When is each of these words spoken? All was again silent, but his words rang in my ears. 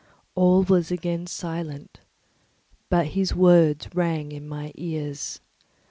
All 0.33 0.63
was 0.63 0.89
again 0.89 1.27
silent, 1.27 1.99
but 2.89 3.09
his 3.09 3.35
words 3.35 3.87
rang 3.93 4.31
in 4.31 4.47
my 4.49 4.71
ears. 4.73 5.41